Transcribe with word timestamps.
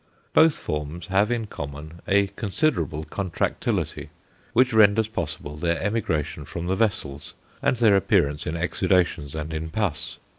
Both 0.33 0.57
forms 0.57 1.05
have 1.05 1.29
in 1.29 1.45
common 1.45 2.01
a 2.07 2.25
considerable 2.25 3.03
contractility, 3.03 4.09
which 4.51 4.73
renders 4.73 5.07
possible 5.07 5.57
their 5.57 5.79
emigration 5.79 6.43
from 6.45 6.65
the 6.65 6.73
vessels, 6.73 7.35
and 7.61 7.77
their 7.77 7.95
appearance 7.95 8.47
in 8.47 8.55
exudations 8.57 9.35
and 9.35 9.53
in 9.53 9.69
pus. 9.69 10.17